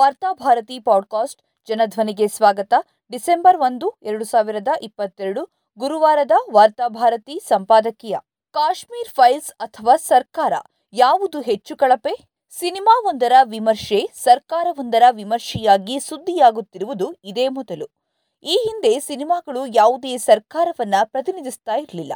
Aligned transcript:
Varthabharati 0.00 0.80
podcast 0.80 1.42
ಜನಧ್ವನಿಗೆ 1.68 2.28
ಸ್ವಾಗತ. 2.28 2.74
December 3.10 3.56
ಒಂದು, 3.58 3.94
ಎರಡು 4.02 4.24
ಸಾವಿರದ 4.24 4.68
ಇಪ್ಪತ್ತೆರಡು, 4.82 5.48
ಗುರುವಾರದ 5.78 6.30
ವಾರ್ತಾಭಾರತಿ 6.52 7.40
ಸಂಪಾದಕೀಯ. 7.48 8.16
ಕಾಶ್ಮೀರ್ 8.50 9.08
ಫೈಲ್ಸ್ 9.08 9.50
ಅಥವಾ 9.50 9.96
ಸರ್ಕಾರ, 9.96 10.52
ಯಾವುದು 10.92 11.40
ಹೆಚ್ಚು 11.40 11.76
ಕಳಪೆ? 11.76 12.12
ಸಿನಿಮಾವೊಂದರ 12.50 13.32
ವಿಮರ್ಶೆ 13.44 14.10
ಸರ್ಕಾರವೊಂದರ 14.14 15.02
ವಿಮರ್ಶೆಯಾಗಿ 15.10 16.00
ಸುದ್ದಿಯಾಗುತ್ತಿರುವುದು 16.00 17.14
ಇದೇ 17.24 17.48
ಮೊದಲು. 17.48 17.86
ಈ 18.42 18.56
ಹಿಂದೆ 18.56 19.00
ಸಿನಿಮಾಗಳು 19.00 19.66
ಯಾವುದೇ 19.66 20.16
ಸರ್ಕಾರವನ್ನ 20.16 20.94
ಪ್ರತಿನಿಧಿಸ್ತಾ 21.04 21.74
ಇರಲಿಲ್ಲ. 21.74 22.12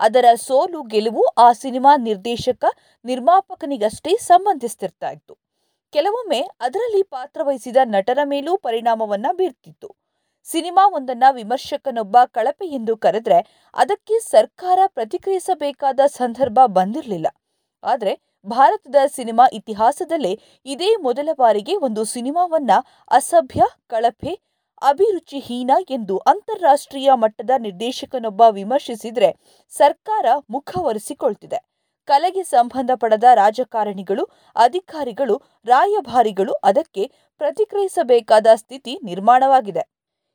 ಅದರ 0.00 0.24
ಸೋಲು 0.34 0.82
ಗೆಲುವು 0.82 1.26
ಆ 1.26 1.52
ಸಿನಿಮಾ 1.52 1.96
ನಿರ್ದೇಶಕ, 1.96 2.64
ನಿರ್ಮಾಪಕನಿಗಷ್ಟೇ 3.04 4.16
ಸಂಬಂಧಿಸ್ತಿರ್ತಾ 4.16 5.10
ಇತ್ತು. 5.10 5.45
ಕೆಲವೊಮ್ಮೆ 5.92 6.40
ಅದರಲ್ಲಿ 6.60 7.02
ಪಾತ್ರವಹಿಸಿದ 7.02 7.76
ನಟರ 7.84 8.18
ಮೇಲೂ 8.24 8.56
ಪರಿಣಾಮವನ್ನ 8.56 9.26
ಬೀರ್ತಿತ್ತು. 9.32 9.96
ಸಿನಿಮಾವೊಂದನ್ನ 10.44 11.24
ವಿಮರ್ಶಕನೊಬ್ಬ 11.30 12.16
ಕಳಪೆ 12.24 12.66
ಎಂದು 12.66 12.96
ಕರೆದ್ರೆ 12.96 13.68
ಅದಕ್ಕೆ 13.74 14.18
ಸರ್ಕಾರ 14.18 14.78
ಪ್ರತಿಕ್ರಿಯಿಸಬೇಕಾದ 14.86 16.00
ಸಂದರ್ಭ 16.06 16.58
ಬಂದಿರಲಿಲ್ಲ. 16.66 17.26
ಆದರೆ 17.82 18.12
ಭಾರತದ 18.46 18.96
ಸಿನಿಮಾ 19.06 19.44
ಇತಿಹಾಸದಲ್ಲೇ 19.52 20.40
ಇದೇ 20.64 20.96
ಮೊದಲ 20.96 21.28
ಬಾರಿಗೆ 21.38 21.76
ಒಂದು 21.76 22.04
ಸಿನಿಮಾವನ್ನ 22.04 22.70
ಅಸಭ್ಯ, 23.10 23.62
ಕಳಪೆ, 23.86 24.40
ಅಭಿರುಚಿಹೀನ 24.82 25.70
ಎಂದು 25.90 26.18
ಅಂತಾರಾಷ್ಟ್ರೀಯ 26.18 27.10
ಮಟ್ಟದ 27.14 27.50
ನಿರ್ದೇಶಕನೊಬ್ಬ 27.58 28.42
ವಿಮರ್ಶಿಸಿದ್ರೆ 28.50 29.36
ಸರ್ಕಾರ 29.70 30.26
ಮುಖ 30.50 30.70
ಒರೆಸಿಕೊಳ್ತಿದೆ. 30.78 31.75
ಕಲೆಗೆ 32.06 32.42
ಸಂಬಂಧಪಡದ 32.42 33.24
ರಾಜಕಾರಣಿಗಳು, 33.34 34.24
ಅಧಿಕಾರಿಗಳು, 34.56 35.36
ರಾಯಭಾರಿಗಳು 35.66 36.54
ಅದಕ್ಕೆ 36.64 37.04
ಪ್ರತಿಕ್ರಿಯಿಸಬೇಕಾದ 37.40 38.46
ಸ್ಥಿತಿ 38.54 38.98
ನಿರ್ಮಾಣವಾಗಿದೆ. 39.02 39.84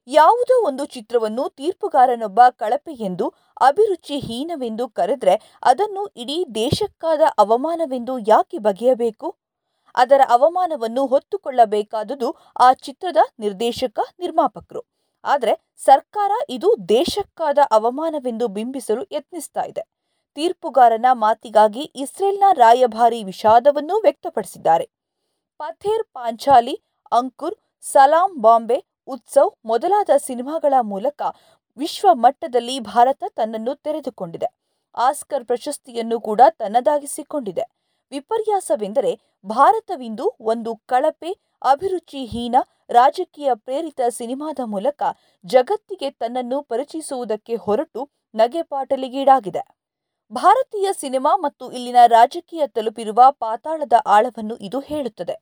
ಯಾವುದೋ 0.08 0.56
ಒಂದು 0.68 0.84
ಚಿತ್ರವನ್ನು 0.86 1.44
ತೀರ್ಪುಗಾರನೊಬ್ಬ 1.50 2.42
ಕಳಪೆ 2.50 2.94
ಎಂದು 2.94 3.26
ಅಭಿರುಚಿಹೀನವೆಂದು 3.62 4.90
ಕರೆದ್ರೆ 4.90 5.36
ಅದನ್ನು 5.64 6.04
ಇಡೀ 6.08 6.38
ದೇಶಕ್ಕಾದ 6.56 7.22
ಅವಮಾನವೆಂದು 7.38 8.20
ಯಾಕೆ 8.28 8.58
ಬಗೆಯಬೇಕು? 8.58 9.28
ಅದರ 9.96 10.22
ಅವಮಾನವನ್ನು 10.30 11.04
ಹೊತ್ತುಕೊಳ್ಳಬೇಕಾದುದು 11.06 12.30
ಆ 12.60 12.74
ಚಿತ್ರದ 12.74 13.18
ನಿರ್ದೇಶಕ, 13.40 14.00
ನಿರ್ಮಾಪಕರು. 14.20 14.82
ಆದರೆ 15.24 15.54
ಸರ್ಕಾರ 15.86 16.32
ಇದು 16.50 16.70
ದೇಶಕ್ಕಾದ 16.90 17.60
ಅವಮಾನವೆಂದು 17.72 18.48
ಬಿಂಬಿಸಲು 18.48 19.04
ಯತ್ನಿಸ್ತಾ 19.12 19.64
ಇದೆ. 19.64 19.84
ತೀರ್ಪುಗಾರನ 20.36 21.06
ಮಾತಿಗಾಗಿ 21.14 21.82
ಇಸ್ರೇಲ್ನ 21.82 22.44
ರಾಯಭಾರಿ 22.54 23.24
ವಿಷಾದವನ್ನೂ 23.24 24.00
ವ್ಯಕ್ತಪಡಿಸಿದ್ದಾರೆ. 24.00 24.90
ಪಥೇರ್ 25.60 26.04
ಪಾಂಚಾಲಿ, 26.14 26.76
ಅಂಕುರ್, 27.12 27.56
ಸಲಾಂ 27.82 28.42
ಬಾಂಬೆ, 28.42 28.84
ಉತ್ಸವ್ 29.08 29.52
ಮೊದಲಾದ 29.66 30.10
ಸಿನಿಮಾಗಳ 30.18 30.74
ಮೂಲಕ 30.82 31.22
ವಿಶ್ವ 31.78 32.08
ಮಟ್ಟದಲ್ಲಿ 32.14 32.80
ಭಾರತ 32.80 33.24
ತನ್ನನ್ನು 33.28 33.76
ತೆರೆದುಕೊಂಡಿದೆ. 33.76 34.50
ಆಸ್ಕರ್ 34.96 35.46
ಪ್ರಶಸ್ತಿಯನ್ನು 35.46 36.20
ಕೂಡ 36.20 36.42
ತನ್ನದಾಗಿಸಿಕೊಂಡಿದೆ. 36.50 37.62
ವಿಪರ್ಯಾಸವೆಂದರೆ 38.12 39.20
ಭಾರತವಿಂದು 39.46 40.26
ಒಂದು 40.42 40.76
ಕಳಪೆ, 40.76 41.32
ಅಭಿರುಚಿಹೀನ, 41.62 42.56
ರಾಜಕೀಯ 42.90 43.52
ಪ್ರೇರಿತ 43.54 44.02
ಸಿನಿಮಾದ 44.10 44.60
ಮೂಲಕ 44.66 45.04
ಜಗತ್ತಿಗೆ 45.46 46.12
ತನ್ನನ್ನು 46.12 46.64
ಪರಿಚಯಿಸುವುದಕ್ಕೆ 46.64 47.56
ಹೊರಟು 47.56 48.10
ನಗೆಪಾಟಲಿಗೀಡಾಗಿದೆ. 48.36 49.81
ಭಾರತೀಯ 50.32 50.90
ಸಿನಿಮಾ 50.94 51.32
ಮತ್ತು 51.38 51.72
ಇಲ್ಲಿನ 51.72 51.96
ರಾಜಕೀಯ 52.08 52.68
ತಲುಪಿರುವ 52.68 53.22
ಪಾತಾಳದ 53.40 53.94
ಆಳವನ್ನು 54.06 54.56
ಇದು 54.58 54.80
ಹೇಳುತ್ತದೆ. 54.80 55.36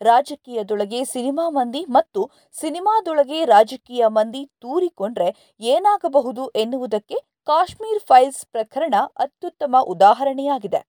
ರಾಜಕೀಯದೊಳಗೆ 0.00 1.04
ಸಿನಿಮಾ 1.04 1.44
ಮಂದಿ 1.48 1.84
ಮತ್ತು 1.88 2.30
ಸಿನಿಮಾದೊಳಗೆ 2.60 3.44
ರಾಜಕೀಯ 3.44 4.04
ಮಂದಿ 4.08 4.42
ತೂರಿಕೊಂಡ್ರೆ 4.60 5.28
ಏನಾಗಬಹುದು 5.60 6.48
ಎನ್ನುವುದಕ್ಕೆ 6.48 7.14
ಕಾಶ್ಮೀರ್ 7.44 8.02
ಫೈಲ್ಸ್ 8.02 8.46
ಪ್ರಕರಣ 8.46 8.94
ಅತ್ಯುತ್ತಮ 9.18 9.76
ಉದಾಹರಣೆಯಾಗಿದೆ. 9.80 10.80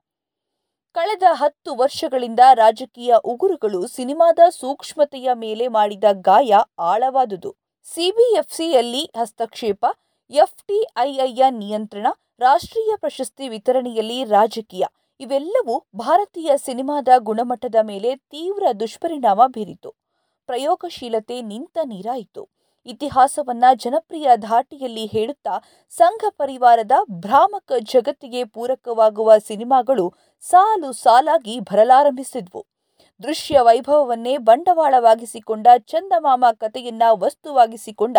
ಕಳೆದ 0.96 1.24
ಹತ್ತು 1.32 1.76
ವರ್ಷಗಳಿಂದ 1.76 2.40
ರಾಜಕೀಯ 2.54 3.14
ಉಗುರುಗಳು 3.24 3.88
ಸಿನಿಮಾದ 3.88 4.40
ಸೂಕ್ಷ್ಮತೆಯ 4.50 5.30
ಮೇಲೆ 5.34 5.68
ಮಾಡಿದ 5.68 6.04
ಗಾಯ 6.12 6.54
ಆಳವಾದುದು. 6.80 7.52
ಸಿಬಿಎಫ್ಸಿಯಲ್ಲಿ 7.88 9.04
ಹಸ್ತಕ್ಷೇಪ 9.16 9.86
ಎಫ್ಟಿಐಐಯ 10.32 11.44
ನಿಯಂತ್ರಣ, 11.50 12.08
ರಾಷ್ಟ್ರೀಯ 12.40 12.94
ಪ್ರಶಸ್ತಿ 12.96 13.50
ವಿತರಣೆಯಲ್ಲಿ 13.50 14.24
ರಾಜಕೀಯ, 14.24 14.86
ಇವೆಲ್ಲವೂ 15.20 15.84
ಭಾರತೀಯ 15.96 16.52
ಸಿನಿಮಾದ 16.56 17.08
ಗುಣಮಟ್ಟದ 17.18 17.76
ಮೇಲೆ 17.82 18.16
ತೀವ್ರ 18.16 18.64
ದುಷ್ಪರಿಣಾಮ 18.80 19.42
ಬೀರಿತು. 19.48 19.96
ಪ್ರಯೋಗಶೀಲತೆ 20.46 21.42
ನಿಂತ 21.42 21.78
ನೀರಾಯಿತು. 21.84 22.50
ಇತಿಹಾಸವನ್ನ 22.86 23.64
ಜನಪ್ರಿಯ 23.74 24.30
ಧಾಟಿಯಲ್ಲಿ 24.36 25.06
ಹೇಳುತ್ತಾ, 25.06 25.62
ಸಂಘ 25.90 26.24
ಪರಿವಾರದ 26.30 26.92
ಭ್ರಾಮಕ 27.12 27.72
ಜಗತ್ತಿಗೆ 27.80 28.44
ಪೂರಕವಾಗುವ 28.44 29.38
ಸಿನಿಮಾಗಳು 29.38 30.14
ಸಾಲು 30.42 30.92
ಸಾಲಾಗಿ 30.94 31.60
ಬರಲಾರಂಭಿಸಿದ್ವು. 31.60 32.66
ದೃಶ್ಯ 33.24 33.60
ವೈಭವವನ್ನೇ 33.60 34.38
ಬಂಡವಾಳವಾಗಿಸಿಕೊಂಡ 34.38 35.68
ಚಂದಮಾಮ 35.78 36.46
ಕಥೆಯನ್ನ 36.54 37.04
ವಸ್ತುವಾಗಿಸಿಕೊಂಡ 37.10 38.18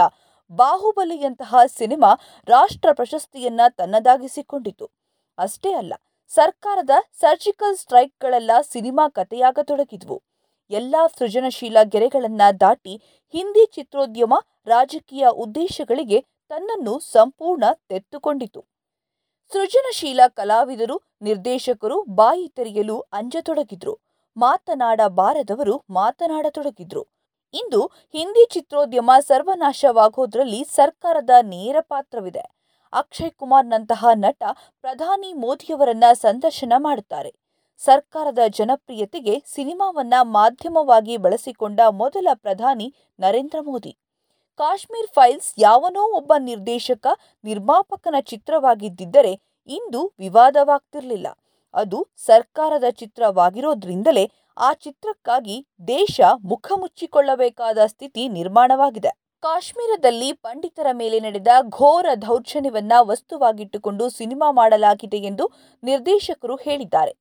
ಬಾಹುಬಲಿಯಂತಹ 0.50 1.56
ಸಿನಿಮಾ 1.66 2.14
ರಾಷ್ಟ್ರ 2.48 2.92
ಪ್ರಶಸ್ತಿಯನ್ನ 2.92 3.60
ತನ್ನದಾಗಿಸಿಕೊಂಡಿತು. 3.68 4.90
ಅಷ್ಟೇ 5.38 5.72
ಅಲ್ಲ, 5.72 5.94
ಸರ್ಕಾರದ 6.28 6.90
ಸರ್ಜಿಕಲ್ 7.20 7.76
ಸ್ಟ್ರೈಕ್ಗಳೆಲ್ಲ 7.76 8.50
ಸಿನಿಮಾ 8.60 9.08
ಕಥೆಯಾಗತೊಡಗಿದ್ವು. 9.08 10.22
ಎಲ್ಲಾ 10.70 11.06
ಸೃಜನಶೀಲ 11.06 11.76
ಗೆರೆಗಳನ್ನ 11.82 12.42
ದಾಟಿ 12.60 13.02
ಹಿಂದಿ 13.34 13.66
ಚಿತ್ರೋದ್ಯಮ 13.66 14.34
ರಾಜಕೀಯ 14.66 15.26
ಉದ್ದೇಶಗಳಿಗೆ 15.30 16.24
ತನ್ನನ್ನು 16.48 16.98
ಸಂಪೂರ್ಣ 16.98 17.64
ತೆತ್ತುಕೊಂಡಿತು. 17.88 18.64
ಸೃಜನಶೀಲ 19.52 20.20
ಕಲಾವಿದರು, 20.26 21.02
ನಿರ್ದೇಶಕರು 21.22 22.02
ಬಾಯಿ 22.02 22.48
ತೆರೆಯಲು 22.48 23.00
ಅಂಜತೊಡಗಿದ್ರು. 23.00 23.98
ಮಾತನಾಡಬಾರದವರು 24.36 25.84
ಮಾತನಾಡತೊಡಗಿದ್ರು. 25.90 27.15
ಇಂದು 27.58 27.80
ಹಿಂದಿ 28.12 28.44
ಚಿತ್ರೋದ್ಯಮ 28.54 29.10
ಸರ್ವನಾಶವಾಗೋದ್ರಲ್ಲಿ 29.20 30.60
ಸರ್ಕಾರದ 30.64 31.30
ನೇರ 31.42 31.76
ಪಾತ್ರವಿದೆ. 31.80 32.44
ಅಕ್ಷಯ್ 32.92 33.30
ಕುಮಾರ್ನಂತಹ 33.30 34.06
ನಟ 34.14 34.42
ಪ್ರಧಾನಿ 34.80 35.30
ಮೋದಿಯವರನ್ನ 35.34 36.04
ಸಂದರ್ಶನ 36.22 36.72
ಮಾಡುತ್ತಾರೆ. 36.76 37.32
ಸರ್ಕಾರದ 37.78 38.42
ಜನಪ್ರಿಯತೆಗೆ 38.48 39.34
ಸಿನಿಮಾವನ್ನ 39.54 40.14
ಮಾಧ್ಯಮವಾಗಿ 40.22 41.16
ಬಳಸಿಕೊಂಡ 41.16 41.80
ಮೊದಲ 41.90 42.28
ಪ್ರಧಾನಿ 42.34 42.94
ನರೇಂದ್ರ 43.20 43.58
ಮೋದಿ. 43.60 43.92
ಕಾಶ್ಮೀರ್ 44.58 45.10
ಫೈಲ್ಸ್ 45.14 45.50
ಯಾವನೋ 45.58 46.02
ಒಬ್ಬ 46.16 46.32
ನಿರ್ದೇಶಕ, 46.38 47.06
ನಿರ್ಮಾಪಕನ 47.44 48.14
ಚಿತ್ರವಾಗಿದ್ದಿದ್ದರೆ 48.20 49.32
ಇಂದು 49.66 50.00
ವಿವಾದವಾಗ್ತಿರಲಿಲ್ಲ. 50.18 51.26
ಅದು 51.74 51.98
ಸರ್ಕಾರದ 52.16 52.88
ಚಿತ್ರವಾಗಿರೋದ್ರಿಂದಲೇ 52.90 54.24
ಆ 54.56 54.72
ಚಿತ್ರಕ್ಕಾಗಿ 54.72 55.66
ದೇಶ 55.88 56.20
ಮುಖ 56.44 56.72
ಮುಚ್ಚಿಕೊಳ್ಳಬೇಕಾದ 56.76 57.78
ಸ್ಥಿತಿ 57.86 58.28
ನಿರ್ಮಾಣವಾಗಿದೆ. 58.28 59.08
ಕಾಶ್ಮೀರದಲ್ಲಿ 59.42 60.32
ಪಂಡಿತರ 60.32 60.86
ಮೇಲೆ 60.92 61.20
ನಡೆದ 61.20 61.48
ಘೋರ 61.68 62.06
ದೌರ್ಜನ್ಯವನ್ನ 62.22 62.92
ವಸ್ತುವಾಗಿಟ್ಟುಕೊಂಡು 63.00 64.08
ಸಿನಿಮಾ 64.08 64.50
ಮಾಡಲಾಗಿದೆ 64.50 65.16
ಎಂದು 65.16 65.52
ನಿರ್ದೇಶಕರು 65.82 66.56
ಹೇಳಿದ್ದಾರೆ. 66.56 67.12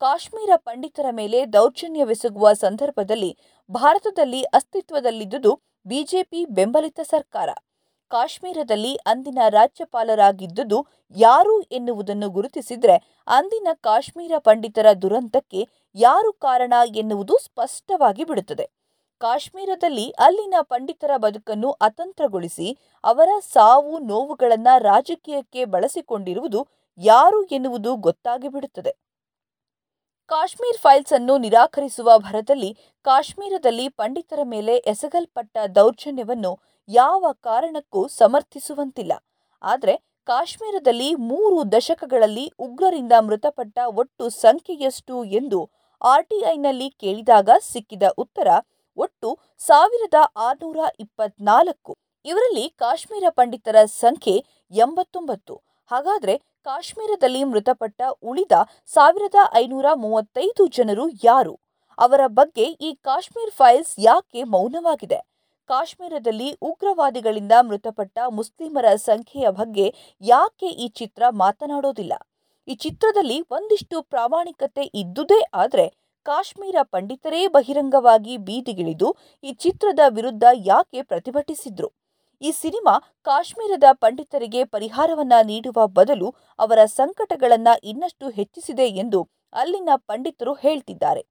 ಕಾಶ್ಮೀರ 0.00 0.50
ಪಂಡಿತರ 0.56 1.06
ಮೇಲೆ 1.10 1.46
ದೌರ್ಜನ್ಯವೆಸಗುವ 1.46 2.52
ಸಂದರ್ಭದಲ್ಲಿ 2.52 3.38
ಭಾರತದಲ್ಲಿ 3.70 4.42
ಅಸ್ತಿತ್ವದಲ್ಲಿದ್ದುದು 4.42 5.52
ಬಿಜೆಪಿ 5.86 6.44
ಬೆಂಬಲಿತ 6.44 7.00
ಸರ್ಕಾರ. 7.02 7.50
ಕಾಶ್ಮೀರದಲ್ಲಿ 8.10 8.96
ಅಂದಿನ 9.06 9.38
ರಾಜ್ಯಪಾಲರಾಗಿದ್ದುದು 9.48 10.86
ಯಾರು 11.16 11.60
ಎನ್ನುವುದನ್ನು 11.60 12.30
ಗುರುತಿಸಿದರೆ 12.30 12.96
ಅಂದಿನ 13.26 13.68
ಕಾಶ್ಮೀರ 13.80 14.32
ಪಂಡಿತರ 14.38 14.92
ದುರಂತಕ್ಕೆ 15.02 15.68
ಯಾರು 15.94 16.32
ಕಾರಣ 16.32 16.74
ಎನ್ನುವುದು 16.96 17.38
ಸ್ಪಷ್ಟವಾಗಿ 17.38 18.24
ಬಿಡುತ್ತದೆ. 18.24 18.66
ಕಾಶ್ಮೀರದಲ್ಲಿ 19.20 20.10
ಅಲ್ಲಿನ 20.10 20.54
ಪಂಡಿತರ 20.60 21.10
ಬದುಕನ್ನು 21.16 21.70
ಅತಂತ್ರಗೊಳಿಸಿ 21.70 22.78
ಅವರ 23.04 23.28
ಸಾವು 23.52 23.98
ನೋವುಗಳನ್ನು 23.98 24.82
ರಾಜಕೀಯಕ್ಕೆ 24.82 25.64
ಬಳಸಿಕೊಂಡಿರುವುದು 25.64 26.66
ಯಾರು 26.98 27.44
ಎನ್ನುವುದು 27.46 27.96
ಗೊತ್ತಾಗಿಬಿಡುತ್ತದೆ 27.96 28.92
ಕಾಶ್ಮೀರ್ 30.30 30.78
ಫೈಲ್ಸ್ 30.78 31.12
ಅನ್ನು 31.12 31.38
ನಿರಾಕರಿಸುವ 31.38 32.18
ಭರದಲ್ಲಿ 32.18 32.76
ಕಾಶ್ಮೀರದಲ್ಲಿ 33.02 33.88
ಪಂಡಿತರ 33.88 34.38
ಮೇಲೆ 34.44 34.76
ಎಸಗಲ್ಪಟ್ಟ 34.76 35.58
ದೌರ್ಜನ್ಯವನ್ನು 35.74 36.52
ಯಾವ 36.98 37.32
ಕಾರಣಕ್ಕೂ 37.46 38.08
ಸಮರ್ಥಿಸುವಂತಿಲ್ಲ. 38.18 39.12
ಆದರೆ 39.62 39.94
ಕಾಶ್ಮೀರದಲ್ಲಿ 40.28 41.08
ಮೂರು 41.30 41.58
ದಶಕಗಳಲ್ಲಿ 41.72 42.46
ಉಗ್ರರಿಂದ 42.66 43.14
ಮೃತಪಟ್ಟ 43.26 43.78
ಒಟ್ಟು 44.00 44.24
ಸಂಖ್ಯೆಯಷ್ಟು 44.28 45.16
ಎಂದು 45.24 45.60
ಆರ್ಟಿಐನಲ್ಲಿ 46.02 46.88
ಕೇಳಿದಾಗ 47.02 47.50
ಸಿಕ್ಕಿದ 47.72 48.02
ಉತ್ತರ 48.18 48.48
ಒಟ್ಟು 48.98 49.28
ಸಾವಿರದ 49.66 50.18
ಆರುನೂರ 50.36 50.80
ಇಪ್ಪತ್ನಾಲ್ಕು. 51.00 51.92
ಇವರಲ್ಲಿ 52.24 52.66
ಕಾಶ್ಮೀರ 52.82 53.24
ಪಂಡಿತರ 53.30 53.76
ಸಂಖ್ಯೆ 54.02 54.36
ಎಂಬತ್ತೊಂಬತ್ತು. 54.72 55.54
ಹಾಗಾದರೆ 55.90 56.34
ಕಾಶ್ಮೀರದಲ್ಲಿ 56.68 57.42
ಮೃತಪಟ್ಟ 57.44 58.00
ಉಳಿದ 58.22 58.54
ಸಾವಿರದ 58.94 59.38
ಐನೂರ 59.54 59.86
ಮೂವತ್ತೈದು 60.04 60.64
ಜನರು 60.78 61.04
ಯಾರು? 61.24 61.54
ಅವರ 61.98 62.22
ಬಗ್ಗೆ 62.38 62.66
ಈ 62.88 62.90
ಕಾಶ್ಮೀರ್ 63.08 63.50
ಫೈಲ್ಸ್ 63.50 63.94
ಯಾಕೆ 63.98 64.42
ಮೌನವಾಗಿದೆ? 64.54 65.20
ಕಾಶ್ಮೀರದಲ್ಲಿ 65.70 66.48
ಉಗ್ರವಾದಿಗಳಿಂದ 66.62 67.54
ಮೃತಪಟ್ಟ 67.60 68.18
ಮುಸ್ಲಿಮರ 68.38 68.86
ಸಂಖ್ಯೆಯ 69.00 69.48
ಬಗ್ಗೆ 69.50 69.86
ಯಾಕೆ 70.22 70.68
ಈ 70.84 70.86
ಚಿತ್ರ 70.98 71.22
ಮಾತನಾಡೋದಿಲ್ಲ? 71.42 72.14
ಈ 72.68 72.74
ಚಿತ್ರದಲ್ಲಿ 72.74 73.38
ಒಂದಿಷ್ಟು 73.50 73.96
ಪ್ರಾಮಾಣಿಕತೆ 74.02 74.84
ಇದ್ದುದೇ 75.02 75.40
ಆದರೆ 75.54 75.86
ಕಾಶ್ಮೀರ 76.26 76.78
ಪಂಡಿತರೇ 76.94 77.42
ಬಹಿರಂಗವಾಗಿ 77.46 78.34
ಬೀದಿಗಿಳಿದು 78.48 79.08
ಈ 79.44 79.52
ಚಿತ್ರದ 79.60 80.02
ವಿರುದ್ಧ 80.08 80.44
ಯಾಕೆ 80.70 81.00
ಪ್ರತಿಭಟಿಸಿದ್ರು? 81.02 81.88
ಈ 82.42 82.50
ಸಿನಿಮಾ 82.62 82.94
ಕಾಶ್ಮೀರದ 83.24 83.88
ಪಂಡಿತರಿಗೆ 84.02 84.62
ಪರಿಹಾರವನ್ನ 84.74 85.38
ನೀಡುವ 85.44 85.86
ಬದಲು 85.98 86.28
ಅವರ 86.58 86.80
ಸಂಕಟಗಳನ್ನ 86.98 87.68
ಇನ್ನಷ್ಟು 87.84 88.28
ಹೆಚ್ಚಿಸಿದೆ 88.30 88.88
ಎಂದು 89.02 89.20
ಅಲ್ಲಿನ 89.52 89.90
ಪಂಡಿತರು 90.08 90.54
ಹೇಳ್ತಿದ್ದಾರೆ. 90.64 91.22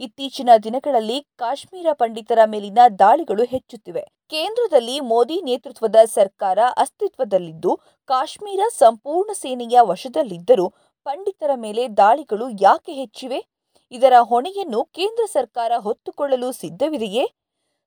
ಇತ್ತೀಚಿನ 0.00 0.50
ದಿನಗಳಲ್ಲಿ 0.62 1.20
ಕಾಶ್ಮೀರ 1.36 1.86
ಪಂಡಿತರ 1.92 2.38
ಮೇಲಿನ 2.46 2.78
ದಾಳಿಗಳು 2.98 3.44
ಹೆಚ್ಚುತ್ತಿವೆ. 3.44 4.02
ಕೇಂದ್ರದಲ್ಲಿ 4.30 5.00
ಮೋದಿ 5.00 5.42
ನೇತೃತ್ವದ 5.42 5.96
ಸರ್ಕಾರ 6.04 6.58
ಅಸ್ತಿತ್ವದಲ್ಲಿದ್ದು, 6.76 7.80
ಕಾಶ್ಮೀರ 8.06 8.60
ಸಂಪೂರ್ಣ 8.78 9.32
ಸೇನೆಯ 9.32 9.78
ವಶದಲ್ಲಿದ್ದರೂ 9.80 10.68
ಪಂಡಿತರ 11.04 11.50
ಮೇಲೆ 11.56 11.88
ದಾಳಿಗಳು 11.88 12.48
ಯಾಕೆ 12.60 12.92
ಹೆಚ್ಚಿವೆ? 12.92 13.44
ಇದರ 13.90 14.12
ಹೊಣೆಯನ್ನು 14.20 14.84
ಕೇಂದ್ರ 14.84 15.24
ಸರ್ಕಾರ 15.26 15.72
ಹೊತ್ತುಕೊಳ್ಳಲು 15.78 16.52
ಸಿದ್ಧವಿದೆಯೇ? 16.52 17.26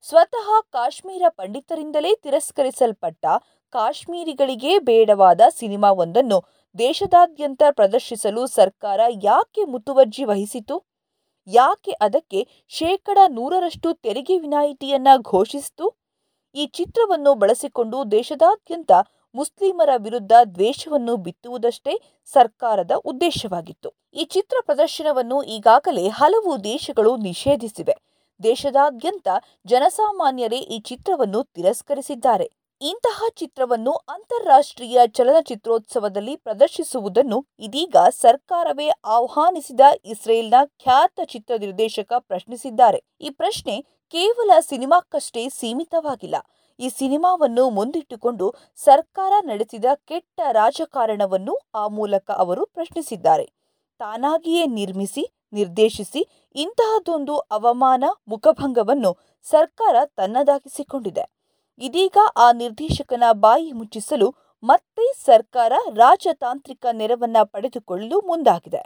ಸ್ವತಃ 0.02 0.48
ಕಾಶ್ಮೀರ 0.72 1.24
ಪಂಡಿತರಿಂದಲೇ 1.30 2.16
ತಿರಸ್ಕರಿಸಲ್ಪಟ್ಟ 2.16 3.26
ಕಾಶ್ಮೀರಿಗಳಿಗೆ 3.70 4.80
ಬೇಡವಾದ 4.80 5.42
ಸಿನಿಮಾವೊಂದನ್ನು 5.50 6.44
ದೇಶದಾದ್ಯಂತ 6.78 7.64
ಪ್ರದರ್ಶಿಸಲು 7.72 8.48
ಸರ್ಕಾರ 8.48 9.00
ಯಾಕೆ 9.24 9.64
ಮುತುವರ್ಜಿ 9.64 10.24
ವಹಿಸಿತು? 10.24 10.93
ಯಾಕೆ 11.48 11.92
ಅದಕ್ಕೆ 11.92 12.48
ಶೇಕಡ 12.68 13.18
ನೂರರಷ್ಟು 13.28 13.94
ತೆರಿಗೆ 13.94 14.38
ವಿನಾಯಿತಿಯನ್ನ 14.38 15.08
ಘೋಷಿಸಿತು? 15.18 16.00
ಈ 16.56 16.66
ಚಿತ್ರವನ್ನು 16.68 17.34
ಬಳಸಿಕೊಂಡು 17.36 18.12
ದೇಶದಾದ್ಯಂತ 18.12 18.92
ಮುಸ್ಲಿಮರ 19.36 19.90
ವಿರುದ್ಧ 19.98 20.32
ದ್ವೇಷವನ್ನು 20.44 21.18
ಬಿತ್ತುವುದಷ್ಟೇ 21.18 21.94
ಸರ್ಕಾರದ 22.34 22.92
ಉದ್ದೇಶವಾಗಿತ್ತು. 23.06 23.90
ಈ 24.14 24.24
ಚಿತ್ರ 24.24 24.56
ಪ್ರದರ್ಶನವನ್ನು 24.66 25.44
ಈಗಾಗಲೇ 25.44 26.08
ಹಲವು 26.08 26.64
ದೇಶಗಳು 26.64 27.18
ನಿಷೇಧಿಸಿವೆ. 27.18 27.96
ದೇಶದಾದ್ಯಂತ 28.44 29.28
ಜನಸಾಮಾನ್ಯರೇ 29.66 30.58
ಈ 30.58 30.80
ಚಿತ್ರವನ್ನು 30.80 31.44
ತಿರಸ್ಕರಿಸಿದ್ದಾರೆ. 31.44 32.63
ಇಂತಹ 32.84 33.28
ಚಿತ್ರವನ್ನು 33.36 33.92
ಅಂತಾರಾಷ್ಟ್ರೀಯ 33.92 35.00
ಚಲನಚಿತ್ರೋತ್ಸವದಲ್ಲಿ 35.08 36.36
ಪ್ರದರ್ಶಿಸುವುದನ್ನು 36.36 37.38
ಇದೀಗ 37.60 37.96
ಸರ್ಕಾರವೇ 38.10 38.88
ಆಹ್ವಾನಿಸಿದ 39.06 39.80
ಇಸ್ರೇಲ್ನ 40.06 40.54
ಖ್ಯಾತ 40.80 41.20
ಚಿತ್ರ 41.24 41.54
ನಿರ್ದೇಶಕ 41.60 42.14
ಪ್ರಶ್ನಿಸಿದ್ದಾರೆ. 42.18 43.00
ಈ 43.22 43.30
ಪ್ರಶ್ನೆ 43.30 43.76
ಕೇವಲ 44.14 44.52
ಸಿನಿಮಾಕ್ಕಷ್ಟೇ 44.60 45.50
ಸೀಮಿತವಾಗಿಲ್ಲ. 45.50 46.36
ಈ 46.80 46.90
ಸಿನಿಮಾವನ್ನು 46.90 47.70
ಮುಂದಿಟ್ಟುಕೊಂಡು 47.70 48.48
ಸರ್ಕಾರ 48.76 49.34
ನಡೆಸಿದ 49.42 49.86
ಕೆಟ್ಟ 50.08 50.42
ರಾಜಕಾರಣವನ್ನು 50.52 51.56
ಆ 51.76 51.88
ಮೂಲಕ 51.88 52.32
ಅವರು 52.32 52.66
ಪ್ರಶ್ನಿಸಿದ್ದಾರೆ. 52.66 53.46
ತಾನಾಗಿಯೇ 54.00 54.66
ನಿರ್ಮಿಸಿ, 54.66 55.24
ನಿರ್ದೇಶಿಸಿ 55.54 56.24
ಇಂತಹದೊಂದು 56.56 57.38
ಅವಮಾನ 57.38 58.04
ಮುಖಭಂಗವನ್ನು 58.28 59.14
ಸರ್ಕಾರ 59.46 59.96
ತನ್ನದಾಗಿಸಿಕೊಂಡಿದೆ. 60.06 61.33
ಇದೀಗ 61.82 62.18
ಆ 62.38 62.52
ನಿರ್ದೇಶಕನ 62.52 63.24
ಬಾಯಿ 63.32 63.72
ಮುಚ್ಚಿಸಲು 63.72 64.36
ಮತ್ತೆ 64.64 65.14
ಸರ್ಕಾರ 65.26 65.74
ರಾಜತಾಂತ್ರಿಕ 65.96 66.86
ನೆರವನ್ನ 66.92 67.38
ಪಡೆದುಕೊಳ್ಳಲು 67.44 68.22
ಮುಂದಾಗಿದೆ. 68.22 68.82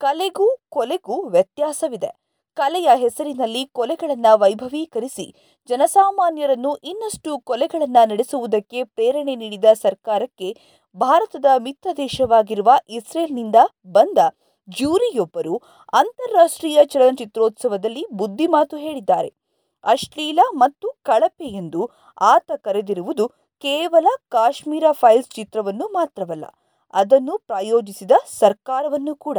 ಕಲೆಗೂ 0.00 0.56
ಕೊಲೆಗೂ 0.68 1.22
ವ್ಯತ್ಯಾಸವಿದೆ. 1.28 2.10
ಕಲೆಯ 2.54 2.88
ಹೆಸರಿನಲ್ಲಿ 2.94 3.66
ಕೊಲೆಗಳನ್ನು 3.66 4.38
ವೈಭವೀಕರಿಸಿ 4.38 5.34
ಜನಸಾಮಾನ್ಯರನ್ನು 5.68 6.76
ಇನ್ನಷ್ಟು 6.76 7.38
ಕೊಲೆಗಳನ್ನು 7.38 8.08
ನಡೆಸುವುದಕ್ಕೆ 8.08 8.84
ಪ್ರೇರಣೆ 8.84 9.36
ನೀಡಿದ 9.36 9.64
ಸರ್ಕಾರಕ್ಕೆ 9.74 10.56
ಭಾರತದ 10.96 11.44
ಮಿತ್ರ 11.58 11.90
ದೇಶವಾಗಿರುವ 11.96 12.70
ಇಸ್ರೇಲ್ನಿಂದ 12.88 13.56
ಬಂದ 13.86 14.18
ಜ್ಯೂರಿಯೊಬ್ಬರು 14.68 15.56
ಅಂತಾರಾಷ್ಟ್ರೀಯ 15.92 16.84
ಚಲನಚಿತ್ರೋತ್ಸವದಲ್ಲಿ 16.84 18.06
ಬುದ್ಧಿಮಾತು 18.12 18.76
ಹೇಳಿದ್ದಾರೆ. 18.76 19.43
ಅಶ್ಲೀಲ 19.84 20.40
ಮತ್ತು 20.54 20.88
ಕಳಪೆ 21.02 21.48
ಎಂದು 21.60 21.90
ಆತ 22.20 22.50
ಕರೆದಿರುವುದು 22.56 23.24
ಕೇವಲ 23.64 24.06
ಕಾಶ್ಮೀರ 24.28 24.84
ಫೈಲ್ಸ್ 24.92 25.30
ಚಿತ್ರವನ್ನು 25.30 25.86
ಮಾತ್ರವಲ್ಲ, 25.88 26.46
ಅದನ್ನು 26.94 27.34
ಪ್ರಾಯೋಜಿಸಿದ 27.46 28.12
ಸರ್ಕಾರವನ್ನು 28.40 29.14
ಕೂಡ. 29.16 29.38